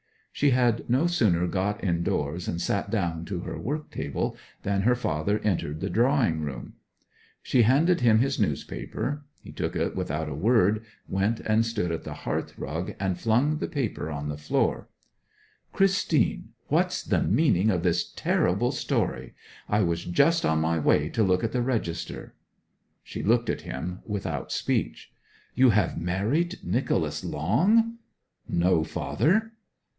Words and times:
She 0.33 0.49
had 0.51 0.89
no 0.89 1.05
sooner 1.05 1.45
got 1.45 1.83
indoors 1.83 2.47
and 2.47 2.59
sat 2.59 2.89
down 2.89 3.23
to 3.25 3.41
her 3.41 3.59
work 3.59 3.91
table 3.91 4.35
than 4.63 4.81
her 4.81 4.95
father 4.95 5.37
entered 5.39 5.79
the 5.81 5.89
drawing 5.91 6.41
room. 6.41 6.73
She 7.43 7.61
handed 7.63 8.01
him 8.01 8.17
his 8.17 8.39
newspaper; 8.39 9.23
he 9.43 9.51
took 9.51 9.75
it 9.75 9.95
without 9.95 10.27
a 10.29 10.33
word, 10.33 10.83
went 11.07 11.41
and 11.41 11.63
stood 11.63 11.91
on 11.91 12.01
the 12.01 12.13
hearthrug, 12.13 12.95
and 12.99 13.19
flung 13.19 13.57
the 13.59 13.67
paper 13.67 14.09
on 14.09 14.29
the 14.29 14.37
floor. 14.37 14.89
'Christine, 15.71 16.49
what's 16.69 17.03
the 17.03 17.21
meaning 17.21 17.69
of 17.69 17.83
this 17.83 18.11
terrible 18.11 18.71
story? 18.71 19.35
I 19.69 19.81
was 19.83 20.05
just 20.05 20.43
on 20.43 20.59
my 20.61 20.79
way 20.79 21.09
to 21.09 21.21
look 21.23 21.43
at 21.43 21.51
the 21.51 21.61
register.' 21.61 22.33
She 23.03 23.21
looked 23.21 23.51
at 23.51 23.61
him 23.61 23.99
without 24.07 24.51
speech. 24.51 25.11
'You 25.53 25.69
have 25.71 25.99
married 26.01 26.57
Nicholas 26.63 27.23
Long?' 27.23 27.99
'No, 28.47 28.83
father.' 28.83 29.51